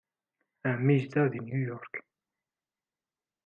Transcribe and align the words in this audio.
Ɛemmi 0.69 0.93
yezdeɣ 0.95 1.25
deg 1.33 1.41
New 1.45 1.61
York. 1.69 1.93